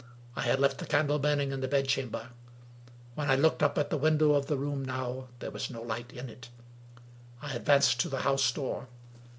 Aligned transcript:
I 0.35 0.41
had 0.41 0.59
left 0.59 0.79
the 0.79 0.87
candle 0.87 1.19
burning 1.19 1.51
in 1.51 1.61
the 1.61 1.67
bedchamber. 1.67 2.29
When 3.13 3.29
I 3.29 3.35
looked 3.35 3.61
up 3.61 3.75
to 3.75 3.83
the 3.83 3.97
window 3.99 4.33
of 4.33 4.47
the 4.47 4.57
room 4.57 4.83
now, 4.83 5.27
there 5.37 5.51
was 5.51 5.69
no 5.69 5.83
light 5.83 6.11
in 6.11 6.27
it. 6.27 6.49
I 7.39 7.53
advanced 7.53 7.99
to 7.99 8.09
the 8.09 8.21
house 8.21 8.51
door. 8.51 8.87